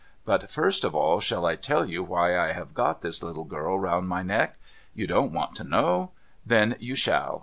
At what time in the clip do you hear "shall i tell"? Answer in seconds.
1.19-1.87